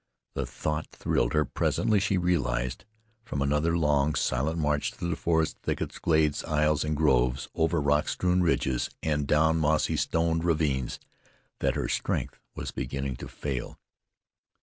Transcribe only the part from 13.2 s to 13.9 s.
fail.